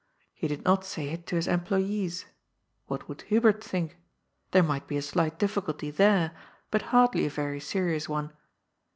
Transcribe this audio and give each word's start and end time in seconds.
He 0.33 0.47
did 0.47 0.65
not 0.65 0.83
say 0.83 1.09
it 1.09 1.27
to 1.27 1.35
his 1.35 1.47
employes. 1.47 2.25
What 2.87 3.07
would 3.07 3.21
Hubert 3.29 3.63
think? 3.63 3.97
There 4.49 4.63
might 4.63 4.87
be 4.87 4.97
a 4.97 5.01
slight 5.03 5.37
difficulty 5.37 5.91
there, 5.91 6.31
but 6.71 6.81
hardly 6.89 7.27
a 7.27 7.29
Tory 7.29 7.59
serious 7.59 8.09
one. 8.09 8.31